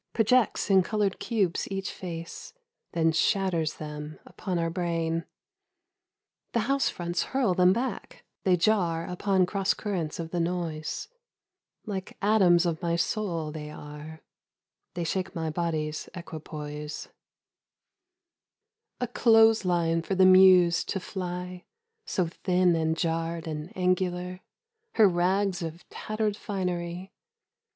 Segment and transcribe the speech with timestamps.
[0.13, 2.53] Projects in coloured cubes each face—
[2.93, 5.25] Then shatters them upon our brain.
[6.53, 11.07] The house fronts hurl them back, they jar Upon cross currents of the noise:
[11.85, 14.23] Like atoms of my soul they are,
[14.95, 17.09] They shake my body's equipoise,—
[19.01, 21.65] A clothes line for the Muse to fly
[22.07, 24.39] (So thin and jarred and angular)
[24.95, 27.13] Her rags of tattered finery.